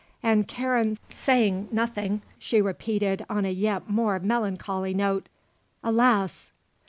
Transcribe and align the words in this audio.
And, 0.23 0.47
Karen 0.47 0.97
saying 1.09 1.67
nothing, 1.71 2.23
she 2.39 2.59
repeated 2.59 3.23
on 3.29 3.45
a 3.45 3.51
yet 3.51 3.87
more 3.87 4.17
melancholy 4.17 4.95
note: 4.95 5.29
"Alas!" 5.83 6.51